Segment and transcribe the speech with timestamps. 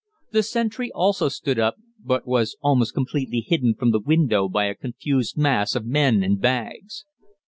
[0.31, 4.73] The sentry also stood up, but was almost completely hidden from the window by a
[4.73, 7.05] confused mass of men and bags.